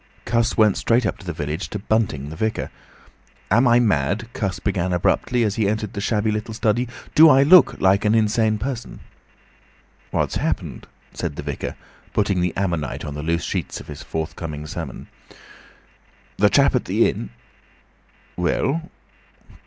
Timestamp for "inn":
17.07-17.29